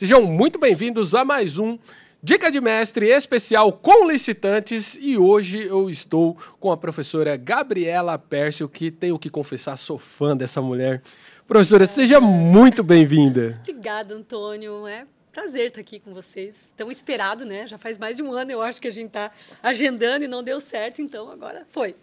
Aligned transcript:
Sejam 0.00 0.22
muito 0.22 0.58
bem-vindos 0.58 1.14
a 1.14 1.26
mais 1.26 1.58
um 1.58 1.78
Dica 2.22 2.50
de 2.50 2.58
Mestre 2.58 3.08
especial 3.08 3.70
com 3.70 4.10
licitantes 4.10 4.98
e 4.98 5.18
hoje 5.18 5.66
eu 5.66 5.90
estou 5.90 6.38
com 6.58 6.72
a 6.72 6.76
professora 6.78 7.36
Gabriela 7.36 8.16
Pércio, 8.18 8.66
que 8.66 8.90
tenho 8.90 9.18
que 9.18 9.28
confessar, 9.28 9.76
sou 9.76 9.98
fã 9.98 10.34
dessa 10.34 10.62
mulher. 10.62 11.02
Professora, 11.46 11.86
seja 11.86 12.18
muito 12.18 12.82
bem-vinda. 12.82 13.60
Obrigada, 13.68 14.14
Antônio. 14.14 14.86
É 14.86 15.04
prazer 15.30 15.66
estar 15.66 15.82
aqui 15.82 16.00
com 16.00 16.14
vocês. 16.14 16.72
Tão 16.74 16.90
esperado, 16.90 17.44
né? 17.44 17.66
Já 17.66 17.76
faz 17.76 17.98
mais 17.98 18.16
de 18.16 18.22
um 18.22 18.32
ano, 18.32 18.50
eu 18.50 18.62
acho 18.62 18.80
que 18.80 18.88
a 18.88 18.90
gente 18.90 19.08
está 19.08 19.30
agendando 19.62 20.24
e 20.24 20.28
não 20.28 20.42
deu 20.42 20.62
certo, 20.62 21.02
então 21.02 21.30
agora 21.30 21.66
foi. 21.70 21.94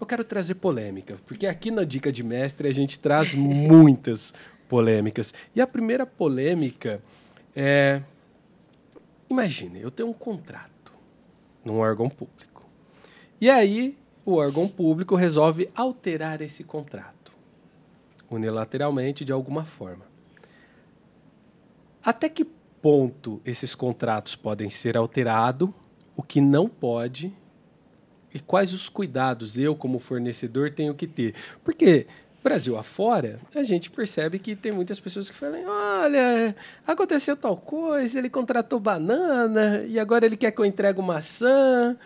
Eu 0.00 0.06
quero 0.06 0.24
trazer 0.24 0.54
polêmica, 0.54 1.18
porque 1.26 1.46
aqui 1.46 1.70
na 1.70 1.84
Dica 1.84 2.10
de 2.10 2.22
Mestre 2.22 2.68
a 2.68 2.72
gente 2.72 2.98
traz 2.98 3.34
muitas 3.36 4.32
polêmicas. 4.66 5.34
E 5.54 5.60
a 5.60 5.66
primeira 5.66 6.06
polêmica 6.06 7.02
é 7.60 8.02
Imagine, 9.28 9.80
eu 9.80 9.90
tenho 9.90 10.08
um 10.08 10.14
contrato 10.14 10.92
num 11.64 11.78
órgão 11.78 12.08
público. 12.08 12.66
E 13.40 13.50
aí, 13.50 13.98
o 14.24 14.34
órgão 14.34 14.66
público 14.66 15.14
resolve 15.16 15.68
alterar 15.74 16.40
esse 16.40 16.64
contrato, 16.64 17.32
unilateralmente, 18.30 19.24
de 19.24 19.32
alguma 19.32 19.64
forma. 19.64 20.04
Até 22.02 22.28
que 22.28 22.44
ponto 22.44 23.40
esses 23.44 23.74
contratos 23.74 24.34
podem 24.34 24.70
ser 24.70 24.96
alterados, 24.96 25.68
o 26.16 26.22
que 26.22 26.40
não 26.40 26.68
pode, 26.68 27.34
e 28.32 28.40
quais 28.40 28.72
os 28.72 28.88
cuidados 28.88 29.58
eu, 29.58 29.74
como 29.74 29.98
fornecedor, 29.98 30.72
tenho 30.72 30.94
que 30.94 31.06
ter? 31.06 31.34
Porque 31.62 32.06
Brasil 32.42 32.78
afora, 32.78 33.40
a 33.54 33.62
gente 33.62 33.90
percebe 33.90 34.38
que 34.38 34.54
tem 34.54 34.70
muitas 34.72 35.00
pessoas 35.00 35.28
que 35.28 35.36
falam: 35.36 35.60
olha, 35.66 36.54
aconteceu 36.86 37.36
tal 37.36 37.56
coisa, 37.56 38.18
ele 38.18 38.30
contratou 38.30 38.78
banana 38.78 39.84
e 39.88 39.98
agora 39.98 40.24
ele 40.24 40.36
quer 40.36 40.52
que 40.52 40.60
eu 40.60 40.64
entregue 40.64 41.02
maçã. 41.02 41.96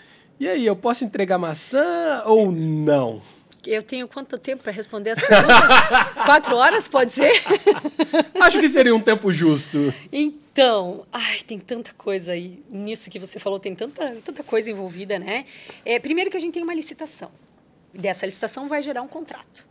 E 0.40 0.48
aí, 0.48 0.66
eu 0.66 0.74
posso 0.74 1.04
entregar 1.04 1.38
maçã 1.38 2.22
ou 2.26 2.50
não? 2.50 3.22
Eu 3.64 3.82
tenho 3.82 4.08
quanto 4.08 4.36
tempo 4.38 4.64
para 4.64 4.72
responder 4.72 5.10
essa 5.10 5.24
pergunta? 5.24 6.04
Quatro 6.26 6.56
horas, 6.56 6.88
pode 6.88 7.12
ser? 7.12 7.30
Acho 8.40 8.58
que 8.58 8.68
seria 8.68 8.94
um 8.94 9.00
tempo 9.00 9.32
justo. 9.32 9.94
Então, 10.10 11.06
ai, 11.12 11.38
tem 11.46 11.60
tanta 11.60 11.92
coisa 11.92 12.32
aí 12.32 12.60
nisso 12.68 13.08
que 13.08 13.20
você 13.20 13.38
falou, 13.38 13.60
tem 13.60 13.74
tanta, 13.76 14.16
tanta 14.24 14.42
coisa 14.42 14.68
envolvida, 14.68 15.16
né? 15.16 15.44
É, 15.84 16.00
primeiro 16.00 16.28
que 16.28 16.36
a 16.36 16.40
gente 16.40 16.54
tem 16.54 16.62
uma 16.64 16.74
licitação. 16.74 17.30
Dessa 17.94 18.26
licitação 18.26 18.66
vai 18.66 18.82
gerar 18.82 19.02
um 19.02 19.08
contrato. 19.08 19.70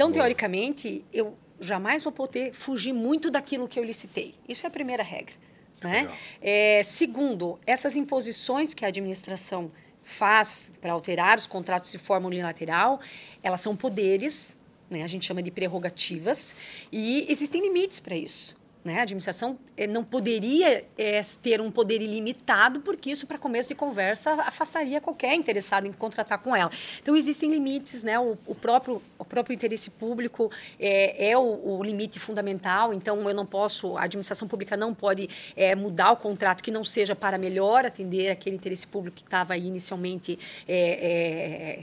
Então, 0.00 0.10
teoricamente, 0.10 1.04
eu 1.12 1.36
jamais 1.60 2.02
vou 2.02 2.10
poder 2.10 2.54
fugir 2.54 2.90
muito 2.90 3.30
daquilo 3.30 3.68
que 3.68 3.78
eu 3.78 3.84
licitei. 3.84 4.34
Isso 4.48 4.64
é 4.64 4.68
a 4.68 4.70
primeira 4.70 5.02
regra. 5.02 5.34
Né? 5.82 6.10
É, 6.40 6.82
segundo, 6.82 7.58
essas 7.66 7.96
imposições 7.96 8.72
que 8.72 8.82
a 8.86 8.88
administração 8.88 9.70
faz 10.02 10.72
para 10.80 10.92
alterar 10.92 11.36
os 11.36 11.46
contratos 11.46 11.92
de 11.92 11.98
forma 11.98 12.26
unilateral, 12.26 12.98
elas 13.42 13.60
são 13.60 13.76
poderes, 13.76 14.58
né? 14.88 15.02
a 15.02 15.06
gente 15.06 15.26
chama 15.26 15.42
de 15.42 15.50
prerrogativas, 15.50 16.56
e 16.90 17.26
existem 17.28 17.60
limites 17.60 18.00
para 18.00 18.16
isso. 18.16 18.56
Né? 18.82 18.98
A 18.98 19.02
administração 19.02 19.58
eh, 19.76 19.86
não 19.86 20.02
poderia 20.02 20.84
é, 20.96 21.22
ter 21.42 21.60
um 21.60 21.70
poder 21.70 22.00
ilimitado, 22.00 22.80
porque 22.80 23.10
isso, 23.10 23.26
para 23.26 23.36
começo 23.36 23.68
de 23.68 23.74
conversa, 23.74 24.32
afastaria 24.32 25.00
qualquer 25.02 25.34
interessado 25.34 25.86
em 25.86 25.92
contratar 25.92 26.38
com 26.38 26.56
ela. 26.56 26.70
Então, 27.02 27.14
existem 27.14 27.50
limites, 27.50 28.02
né? 28.02 28.18
o, 28.18 28.38
o 28.46 28.54
próprio, 28.54 29.02
o 29.18 29.24
próprio 29.24 29.54
interesse 29.54 29.90
público 29.90 30.50
é, 30.78 31.30
é 31.30 31.36
o, 31.36 31.42
o, 31.42 31.84
limite 31.84 32.18
fundamental, 32.18 32.94
então 32.94 33.28
eu 33.28 33.34
não 33.34 33.44
posso, 33.44 33.98
a 33.98 34.04
administração 34.04 34.48
pública 34.48 34.76
não 34.76 34.94
pode 34.94 35.28
é, 35.54 35.74
mudar 35.74 36.12
o 36.12 36.16
contrato 36.16 36.62
que 36.62 36.70
não 36.70 36.84
seja 36.84 37.14
para 37.14 37.36
melhor 37.36 37.84
atender 37.84 38.30
aquele 38.30 38.56
interesse 38.56 38.86
público 38.86 39.18
que 39.18 39.22
estava 39.22 39.56
inicialmente 39.56 40.38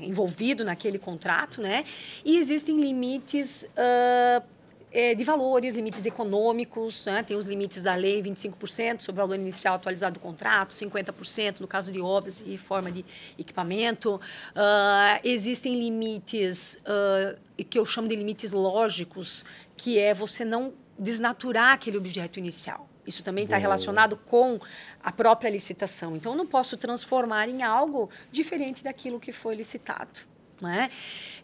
envolvido 0.01 0.63
naquele 0.63 0.97
contrato. 0.97 1.61
Né? 1.61 1.83
E 2.25 2.37
existem 2.37 2.79
limites. 2.79 3.67
Uh, 3.73 4.56
é, 4.91 5.13
de 5.13 5.23
valores, 5.23 5.75
limites 5.75 6.05
econômicos, 6.05 7.05
né? 7.05 7.23
tem 7.23 7.35
os 7.35 7.45
limites 7.45 7.83
da 7.83 7.95
lei, 7.95 8.21
25% 8.21 9.01
sobre 9.01 9.21
o 9.21 9.25
valor 9.25 9.35
inicial 9.35 9.75
atualizado 9.75 10.15
do 10.15 10.19
contrato, 10.19 10.73
50% 10.73 11.59
no 11.59 11.67
caso 11.67 11.91
de 11.91 11.99
obras 11.99 12.41
e 12.41 12.49
reforma 12.51 12.91
de 12.91 13.03
equipamento. 13.37 14.15
Uh, 14.15 15.19
existem 15.23 15.79
limites 15.79 16.79
uh, 16.85 17.37
que 17.63 17.77
eu 17.77 17.85
chamo 17.85 18.07
de 18.07 18.15
limites 18.15 18.51
lógicos, 18.51 19.45
que 19.75 19.99
é 19.99 20.13
você 20.13 20.45
não 20.45 20.73
desnaturar 20.97 21.73
aquele 21.73 21.97
objeto 21.97 22.39
inicial. 22.39 22.87
Isso 23.05 23.23
também 23.23 23.45
está 23.45 23.57
relacionado 23.57 24.17
com 24.17 24.59
a 25.01 25.11
própria 25.11 25.49
licitação. 25.49 26.15
Então, 26.15 26.33
eu 26.33 26.37
não 26.37 26.45
posso 26.45 26.75
transformar 26.75 27.47
em 27.47 27.63
algo 27.63 28.09
diferente 28.29 28.83
daquilo 28.83 29.19
que 29.19 29.31
foi 29.31 29.55
licitado. 29.55 30.19
Né? 30.61 30.91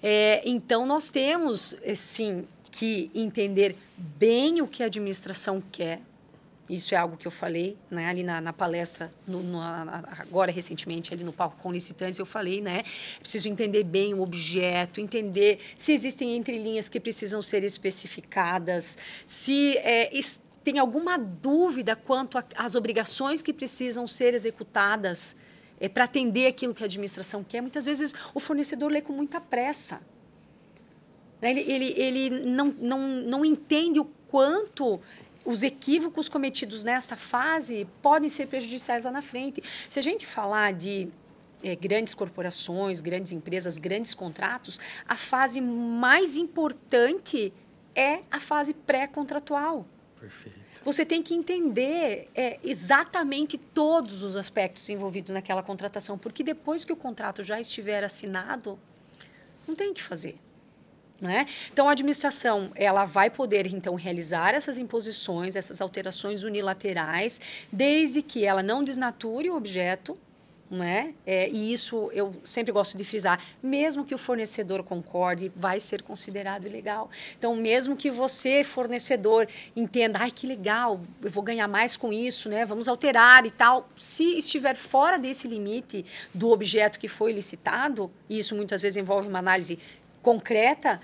É, 0.02 0.42
então, 0.44 0.86
nós 0.86 1.10
temos, 1.10 1.78
eh, 1.84 1.96
sim, 1.96 2.46
que 2.74 3.12
entender 3.14 3.76
bem 3.96 4.60
o 4.60 4.68
que 4.68 4.82
a 4.82 4.88
administração 4.88 5.62
quer. 5.72 6.02
Isso 6.68 6.96
é 6.96 6.98
algo 6.98 7.16
que 7.16 7.28
eu 7.28 7.32
falei 7.32 7.78
né, 7.92 8.08
ali 8.08 8.24
na, 8.24 8.42
na 8.42 8.52
palestra, 8.52 9.14
no, 9.28 9.44
no, 9.44 9.62
agora 9.62 10.52
recentemente, 10.52 11.14
ali 11.14 11.24
no 11.24 11.32
palco 11.32 11.56
com 11.62 11.72
licitantes, 11.72 12.18
eu 12.18 12.26
falei, 12.26 12.62
né? 12.62 12.82
Preciso 13.20 13.48
entender 13.48 13.84
bem 13.84 14.16
o 14.16 14.22
objeto, 14.22 15.00
entender 15.00 15.60
se 15.78 15.92
existem 15.92 16.36
entrelinhas 16.36 16.90
que 16.90 17.00
precisam 17.00 17.44
ser 17.44 17.64
especificadas, 17.64 18.98
se 19.24 19.78
é, 19.78 20.10
tem 20.64 20.80
alguma 20.80 21.16
dúvida 21.16 21.96
quanto 21.96 22.44
às 22.56 22.74
obrigações 22.74 23.44
que 23.44 23.54
precisam 23.54 24.08
ser 24.08 24.34
executadas 24.34 25.36
é, 25.80 25.88
para 25.88 26.06
atender 26.06 26.48
aquilo 26.48 26.74
que 26.74 26.82
a 26.82 26.88
administração 26.88 27.44
quer. 27.44 27.62
Muitas 27.62 27.86
vezes 27.86 28.16
o 28.34 28.40
fornecedor 28.40 28.92
lê 28.92 29.02
com 29.02 29.14
muita 29.14 29.40
pressa. 29.40 30.02
Né? 31.44 31.52
Ele, 31.52 31.60
ele, 31.62 31.94
ele 31.98 32.30
não, 32.46 32.68
não, 32.80 33.00
não 33.00 33.46
entende 33.46 34.00
o 34.00 34.06
quanto 34.32 35.00
os 35.46 35.62
equívocos 35.62 36.30
cometidos 36.30 36.86
nesta 36.86 37.18
fase 37.18 37.86
podem 38.02 38.30
ser 38.30 38.48
prejudiciais 38.48 39.04
lá 39.04 39.12
na 39.12 39.22
frente. 39.22 39.62
Se 39.90 40.00
a 40.00 40.02
gente 40.02 40.26
falar 40.26 40.72
de 40.72 41.10
é, 41.62 41.76
grandes 41.76 42.14
corporações, 42.14 43.02
grandes 43.02 43.34
empresas, 43.34 43.78
grandes 43.78 44.14
contratos, 44.14 44.80
a 45.06 45.18
fase 45.18 45.60
mais 45.60 46.38
importante 46.38 47.52
é 47.94 48.22
a 48.32 48.40
fase 48.40 48.74
pré-contratual. 48.74 49.86
Perfeito. 50.18 50.64
Você 50.86 51.06
tem 51.06 51.22
que 51.22 51.34
entender 51.34 52.30
é, 52.34 52.58
exatamente 52.64 53.58
todos 53.58 54.24
os 54.24 54.38
aspectos 54.38 54.88
envolvidos 54.88 55.32
naquela 55.32 55.62
contratação, 55.62 56.18
porque 56.18 56.42
depois 56.42 56.86
que 56.86 56.94
o 56.94 56.96
contrato 56.96 57.44
já 57.44 57.60
estiver 57.60 58.02
assinado, 58.02 58.80
não 59.68 59.76
tem 59.76 59.92
o 59.92 59.94
que 59.94 60.02
fazer. 60.02 60.38
Né? 61.22 61.46
Então, 61.72 61.88
a 61.88 61.94
administração 61.94 62.72
ela 62.76 63.06
vai 63.06 63.30
poder 63.30 63.66
então 63.68 63.96
realizar 63.96 64.54
essas 64.54 64.78
imposições, 64.78 65.56
essas 65.56 65.80
alterações 65.80 66.44
unilaterais, 66.44 67.40
desde 67.72 68.22
que 68.22 68.44
ela 68.44 68.62
não 68.62 68.84
desnature 68.84 69.50
o 69.50 69.56
objeto, 69.56 70.18
né? 70.74 71.14
É, 71.26 71.48
e 71.50 71.72
isso 71.72 72.10
eu 72.14 72.36
sempre 72.44 72.72
gosto 72.72 72.98
de 72.98 73.04
frisar, 73.04 73.40
mesmo 73.62 74.04
que 74.04 74.16
o 74.16 74.18
fornecedor 74.18 74.84
concorde, 74.84 75.52
vai 75.56 75.80
ser 75.80 76.02
considerado 76.02 76.66
ilegal. 76.66 77.10
Então, 77.38 77.56
mesmo 77.56 77.96
que 77.96 78.10
você, 78.10 78.64
fornecedor, 78.64 79.48
entenda, 79.76 80.20
ai 80.20 80.32
que 80.32 80.48
legal, 80.48 81.00
eu 81.22 81.30
vou 81.30 81.44
ganhar 81.44 81.68
mais 81.68 81.96
com 81.96 82.12
isso, 82.12 82.50
né? 82.50 82.66
Vamos 82.66 82.88
alterar 82.88 83.46
e 83.46 83.52
tal. 83.52 83.88
Se 83.96 84.38
estiver 84.38 84.76
fora 84.76 85.18
desse 85.20 85.48
limite 85.48 86.06
do 86.34 86.50
objeto 86.50 87.00
que 87.00 87.08
foi 87.08 87.32
licitado, 87.32 88.12
e 88.28 88.40
isso 88.40 88.56
muitas 88.56 88.82
vezes 88.82 88.98
envolve 88.98 89.28
uma 89.28 89.40
análise 89.40 89.78
concreta, 90.24 91.00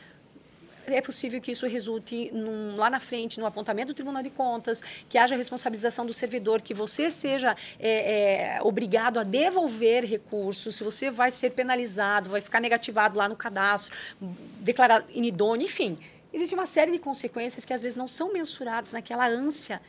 é 0.87 1.01
possível 1.01 1.39
que 1.39 1.51
isso 1.51 1.67
resulte 1.67 2.31
num, 2.33 2.75
lá 2.75 2.89
na 2.89 2.99
frente 2.99 3.39
no 3.39 3.45
apontamento 3.45 3.89
do 3.89 3.95
Tribunal 3.95 4.23
de 4.23 4.29
Contas, 4.29 4.81
que 5.07 5.17
haja 5.17 5.35
responsabilização 5.35 6.05
do 6.05 6.13
servidor, 6.13 6.61
que 6.61 6.73
você 6.73 7.09
seja 7.09 7.55
é, 7.79 8.55
é, 8.57 8.61
obrigado 8.63 9.19
a 9.19 9.23
devolver 9.23 10.03
recursos, 10.03 10.75
se 10.75 10.83
você 10.83 11.11
vai 11.11 11.29
ser 11.31 11.51
penalizado, 11.51 12.29
vai 12.29 12.41
ficar 12.41 12.59
negativado 12.59 13.17
lá 13.19 13.29
no 13.29 13.35
cadastro, 13.35 13.95
declarado 14.59 15.05
inidôneo, 15.09 15.65
enfim. 15.65 15.97
Existe 16.33 16.55
uma 16.55 16.65
série 16.65 16.91
de 16.91 16.99
consequências 16.99 17.65
que 17.65 17.73
às 17.73 17.81
vezes 17.81 17.97
não 17.97 18.07
são 18.07 18.33
mensuradas 18.33 18.93
naquela 18.93 19.27
ânsia 19.27 19.81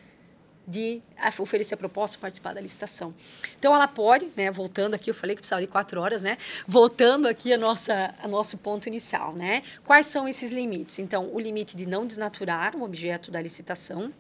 de 0.67 1.03
oferecer 1.39 1.75
a 1.75 1.77
proposta 1.77 2.17
e 2.17 2.21
participar 2.21 2.55
da 2.55 2.61
licitação. 2.61 3.15
Então, 3.59 3.75
ela 3.75 3.89
pode, 3.89 4.29
né, 4.37 4.51
voltando 4.51 4.95
aqui, 4.95 5.11
eu 5.11 5.15
falei 5.15 5.35
que 5.35 5.43
precisava 5.43 5.61
de 5.61 5.67
quatro 5.67 6.01
horas, 6.01 6.23
né, 6.23 6.39
voltando 6.67 7.27
aqui 7.27 7.53
a 7.53 7.59
nossa, 7.59 8.15
a 8.23 8.29
nosso 8.29 8.57
ponto 8.59 8.87
inicial, 8.87 9.33
né, 9.33 9.63
quais 9.85 10.07
são 10.07 10.29
esses 10.29 10.53
limites? 10.53 10.99
Então, 10.99 11.29
o 11.33 11.41
limite 11.41 11.77
de 11.77 11.87
não 11.87 12.07
desnaturar 12.07 12.77
o 12.77 12.83
objeto 12.83 13.31
da 13.31 13.41
licitação, 13.41 14.13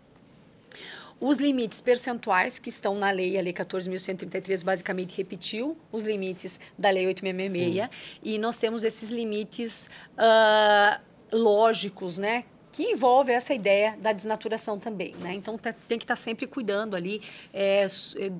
os 1.20 1.36
limites 1.36 1.82
percentuais 1.82 2.58
que 2.58 2.70
estão 2.70 2.94
na 2.94 3.10
lei, 3.10 3.38
a 3.38 3.42
lei 3.42 3.52
14.133 3.52 4.64
basicamente 4.64 5.14
repetiu 5.14 5.76
os 5.92 6.04
limites 6.04 6.58
da 6.78 6.88
lei 6.88 7.04
8.666, 7.12 7.90
e 8.22 8.38
nós 8.38 8.58
temos 8.58 8.84
esses 8.84 9.10
limites 9.10 9.90
uh, 10.16 11.00
lógicos, 11.30 12.16
né, 12.16 12.44
que 12.72 12.84
envolve 12.84 13.32
essa 13.32 13.52
ideia 13.52 13.96
da 14.00 14.12
desnaturação 14.12 14.78
também. 14.78 15.14
Né? 15.16 15.34
Então, 15.34 15.58
tá, 15.58 15.72
tem 15.88 15.98
que 15.98 16.04
estar 16.04 16.14
tá 16.14 16.20
sempre 16.20 16.46
cuidando 16.46 16.94
ali 16.94 17.20
é, 17.52 17.86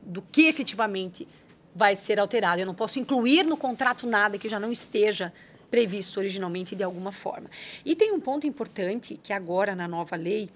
do 0.04 0.22
que 0.22 0.42
efetivamente 0.42 1.26
vai 1.74 1.96
ser 1.96 2.18
alterado. 2.18 2.60
Eu 2.60 2.66
não 2.66 2.74
posso 2.74 2.98
incluir 2.98 3.44
no 3.44 3.56
contrato 3.56 4.06
nada 4.06 4.38
que 4.38 4.48
já 4.48 4.58
não 4.58 4.72
esteja 4.72 5.32
previsto 5.70 6.18
originalmente 6.18 6.74
de 6.74 6.82
alguma 6.82 7.12
forma. 7.12 7.48
E 7.84 7.94
tem 7.94 8.12
um 8.12 8.20
ponto 8.20 8.46
importante 8.46 9.18
que 9.22 9.32
agora 9.32 9.74
na 9.74 9.86
nova 9.86 10.16
lei 10.16 10.50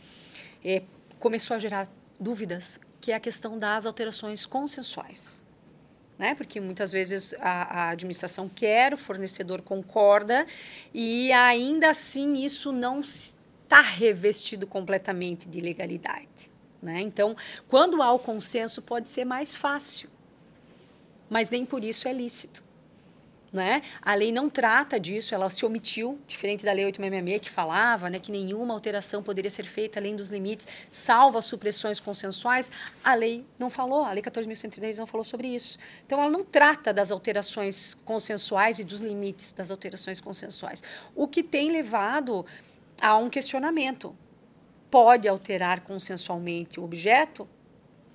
é, 0.65 0.83
começou 1.19 1.55
a 1.55 1.59
gerar 1.59 1.89
dúvidas, 2.19 2.81
que 3.01 3.13
é 3.13 3.15
a 3.15 3.21
questão 3.21 3.59
das 3.59 3.87
alterações 3.87 4.45
consensuais. 4.45 5.45
Né? 6.19 6.35
Porque 6.35 6.61
muitas 6.61 6.93
vezes 6.93 7.35
a, 7.41 7.87
a 7.87 7.91
administração 7.91 8.49
quer, 8.49 8.93
o 8.93 8.97
fornecedor 8.97 9.63
concorda 9.63 10.47
e 10.93 11.33
ainda 11.33 11.91
assim 11.91 12.35
isso 12.35 12.73
não 12.73 13.03
está 13.65 13.81
revestido 13.81 14.67
completamente 14.67 15.49
de 15.49 15.61
legalidade. 15.61 16.53
Né? 16.81 17.01
Então, 17.01 17.37
quando 17.69 18.03
há 18.03 18.13
o 18.13 18.19
consenso, 18.19 18.81
pode 18.81 19.09
ser 19.09 19.25
mais 19.25 19.55
fácil 19.55 20.09
mas 21.29 21.51
nem 21.51 21.65
por 21.65 21.85
isso 21.85 22.07
é 22.07 22.13
lícito. 22.13 22.63
Né? 23.53 23.83
A 24.03 24.15
lei 24.15 24.33
não 24.33 24.51
trata 24.51 24.99
disso, 24.99 25.33
ela 25.33 25.49
se 25.49 25.65
omitiu, 25.65 26.19
diferente 26.27 26.65
da 26.65 26.73
Lei 26.73 26.85
866, 26.87 27.41
que 27.41 27.51
falava 27.51 28.11
né, 28.11 28.19
que 28.19 28.33
nenhuma 28.33 28.75
alteração 28.75 29.23
poderia 29.23 29.51
ser 29.51 29.65
feita 29.65 30.01
além 30.01 30.17
dos 30.17 30.29
limites, 30.29 30.67
salvo 30.91 31.39
as 31.39 31.45
supressões 31.45 32.01
consensuais. 32.01 32.71
A 33.03 33.15
lei 33.15 33.45
não 33.57 33.71
falou, 33.71 34.05
a 34.05 34.13
Lei 34.13 34.25
14.110 34.25 34.99
não 34.99 35.07
falou 35.07 35.23
sobre 35.23 35.47
isso. 35.47 35.79
Então, 36.05 36.21
ela 36.21 36.31
não 36.31 36.45
trata 36.45 36.93
das 36.93 37.13
alterações 37.13 37.95
consensuais 38.05 38.81
e 38.81 38.85
dos 38.85 39.01
limites 39.01 39.53
das 39.53 39.71
alterações 39.71 40.21
consensuais. 40.21 40.83
O 41.15 41.29
que 41.29 41.43
tem 41.43 41.71
levado 41.71 42.45
a 43.05 43.19
um 43.19 43.29
questionamento. 43.29 44.17
Pode 44.91 45.29
alterar 45.29 45.83
consensualmente 45.83 46.81
o 46.81 46.85
objeto? 46.85 47.47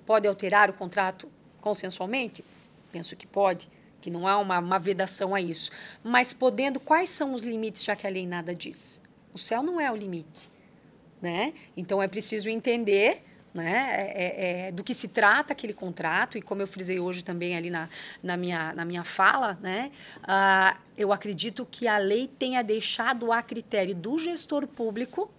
Pode 0.04 0.28
alterar 0.28 0.68
o 0.68 0.74
contrato 0.74 1.32
consensualmente? 1.62 2.44
Penso 2.92 3.16
que 3.16 3.28
pode, 3.28 3.70
que 4.02 4.10
não 4.10 4.28
há 4.28 4.40
uma, 4.40 4.58
uma 4.58 4.80
vedação 4.80 5.36
a 5.36 5.42
isso. 5.42 5.70
Mas 6.04 6.34
podendo, 6.34 6.80
quais 6.80 7.12
são 7.12 7.36
os 7.36 7.44
limites, 7.44 7.84
já 7.84 7.96
que 7.96 8.08
a 8.08 8.10
lei 8.10 8.26
nada 8.26 8.56
diz? 8.56 9.00
O 9.32 9.38
céu 9.38 9.62
não 9.62 9.80
é 9.80 9.92
o 9.92 9.96
limite. 9.96 10.50
Né? 11.22 11.54
Então 11.78 12.02
é 12.02 12.08
preciso 12.08 12.50
entender 12.50 13.22
né, 13.54 13.88
é, 13.90 14.24
é, 14.24 14.68
é, 14.68 14.72
do 14.72 14.84
que 14.84 14.94
se 14.94 15.08
trata 15.08 15.54
aquele 15.54 15.74
contrato, 15.74 16.38
e 16.38 16.42
como 16.42 16.62
eu 16.62 16.68
frisei 16.68 17.00
hoje 17.00 17.24
também 17.24 17.56
ali 17.56 17.70
na, 17.70 17.90
na, 18.22 18.38
minha, 18.38 18.74
na 18.74 18.86
minha 18.86 19.04
fala, 19.04 19.58
né, 19.62 19.92
uh, 20.20 20.80
eu 20.98 21.12
acredito 21.12 21.68
que 21.70 21.88
a 21.88 21.98
lei 21.98 22.28
tenha 22.28 22.62
deixado 22.62 23.32
a 23.32 23.42
critério 23.42 23.96
do 23.96 24.18
gestor 24.20 24.68
público, 24.68 25.32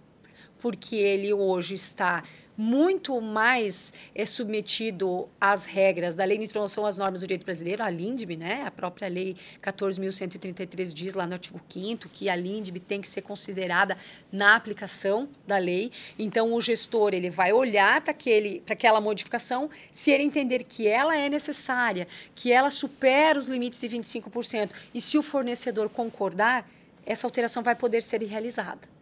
porque 0.59 0.95
ele 0.95 1.33
hoje 1.33 1.73
está 1.73 2.23
muito 2.57 3.19
mais 3.21 3.93
é 4.13 4.25
submetido 4.25 5.27
às 5.39 5.65
regras 5.65 6.15
da 6.15 6.23
Lei 6.23 6.37
de 6.37 6.45
Introdução 6.45 6.85
às 6.85 6.97
Normas 6.97 7.21
do 7.21 7.27
Direito 7.27 7.45
Brasileiro, 7.45 7.83
a 7.83 7.89
LINDB, 7.89 8.37
né? 8.37 8.63
a 8.65 8.71
própria 8.71 9.07
Lei 9.07 9.35
14.133 9.61 10.93
diz 10.93 11.15
lá 11.15 11.25
no 11.25 11.33
artigo 11.33 11.59
5 11.69 12.09
que 12.09 12.29
a 12.29 12.35
LINDB 12.35 12.79
tem 12.79 13.01
que 13.01 13.07
ser 13.07 13.21
considerada 13.21 13.97
na 14.31 14.55
aplicação 14.55 15.27
da 15.47 15.57
lei. 15.57 15.91
Então, 16.17 16.53
o 16.53 16.61
gestor 16.61 17.13
ele 17.13 17.29
vai 17.29 17.53
olhar 17.53 18.01
para 18.01 18.13
aquela 18.69 19.01
modificação, 19.01 19.69
se 19.91 20.11
ele 20.11 20.23
entender 20.23 20.63
que 20.63 20.87
ela 20.87 21.17
é 21.17 21.29
necessária, 21.29 22.07
que 22.35 22.51
ela 22.51 22.69
supera 22.69 23.37
os 23.37 23.47
limites 23.47 23.79
de 23.81 23.89
25%, 23.89 24.69
e 24.93 25.01
se 25.01 25.17
o 25.17 25.23
fornecedor 25.23 25.89
concordar, 25.89 26.67
essa 27.05 27.25
alteração 27.25 27.63
vai 27.63 27.75
poder 27.75 28.03
ser 28.03 28.21
realizada. 28.21 29.00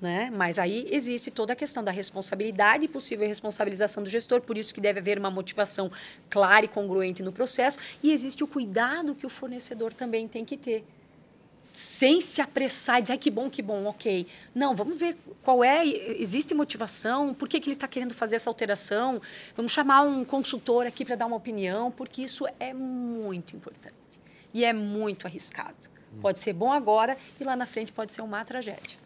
Né? 0.00 0.30
Mas 0.30 0.58
aí 0.58 0.86
existe 0.90 1.30
toda 1.30 1.54
a 1.54 1.56
questão 1.56 1.82
da 1.82 1.90
responsabilidade 1.90 2.84
e 2.84 2.88
possível 2.88 3.26
responsabilização 3.26 4.02
do 4.02 4.10
gestor, 4.10 4.42
por 4.42 4.58
isso 4.58 4.74
que 4.74 4.80
deve 4.80 5.00
haver 5.00 5.18
uma 5.18 5.30
motivação 5.30 5.90
clara 6.28 6.66
e 6.66 6.68
congruente 6.68 7.22
no 7.22 7.32
processo, 7.32 7.78
e 8.02 8.12
existe 8.12 8.44
o 8.44 8.46
cuidado 8.46 9.14
que 9.14 9.24
o 9.24 9.30
fornecedor 9.30 9.94
também 9.94 10.28
tem 10.28 10.44
que 10.44 10.56
ter. 10.56 10.84
Sem 11.72 12.20
se 12.20 12.42
apressar 12.42 12.98
e 12.98 13.02
dizer, 13.02 13.14
ah, 13.14 13.18
que 13.18 13.30
bom, 13.30 13.48
que 13.48 13.62
bom, 13.62 13.84
ok. 13.84 14.26
Não, 14.54 14.74
vamos 14.74 14.98
ver 14.98 15.16
qual 15.42 15.64
é, 15.64 15.86
existe 15.86 16.54
motivação, 16.54 17.32
por 17.32 17.48
que, 17.48 17.58
que 17.58 17.68
ele 17.68 17.74
está 17.76 17.88
querendo 17.88 18.12
fazer 18.12 18.36
essa 18.36 18.50
alteração, 18.50 19.20
vamos 19.54 19.72
chamar 19.72 20.02
um 20.02 20.24
consultor 20.24 20.86
aqui 20.86 21.04
para 21.06 21.16
dar 21.16 21.26
uma 21.26 21.36
opinião, 21.36 21.90
porque 21.90 22.22
isso 22.22 22.46
é 22.60 22.72
muito 22.74 23.56
importante 23.56 23.94
e 24.52 24.64
é 24.64 24.72
muito 24.72 25.26
arriscado. 25.26 25.76
Pode 26.20 26.38
ser 26.38 26.54
bom 26.54 26.72
agora 26.72 27.16
e 27.38 27.44
lá 27.44 27.54
na 27.54 27.66
frente 27.66 27.92
pode 27.92 28.12
ser 28.12 28.22
uma 28.22 28.42
tragédia. 28.44 29.05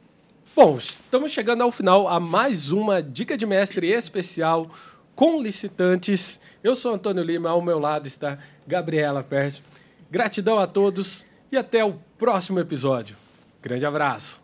Bom, 0.54 0.78
estamos 0.78 1.30
chegando 1.30 1.62
ao 1.62 1.70
final 1.70 2.08
a 2.08 2.18
mais 2.18 2.72
uma 2.72 3.00
Dica 3.00 3.36
de 3.36 3.46
Mestre 3.46 3.86
especial 3.92 4.68
com 5.14 5.40
licitantes. 5.40 6.40
Eu 6.62 6.74
sou 6.74 6.92
Antônio 6.92 7.22
Lima, 7.22 7.50
ao 7.50 7.62
meu 7.62 7.78
lado 7.78 8.08
está 8.08 8.36
Gabriela 8.66 9.22
Pérez. 9.22 9.62
Gratidão 10.10 10.58
a 10.58 10.66
todos 10.66 11.28
e 11.52 11.56
até 11.56 11.84
o 11.84 11.94
próximo 12.18 12.58
episódio. 12.58 13.16
Grande 13.62 13.86
abraço. 13.86 14.40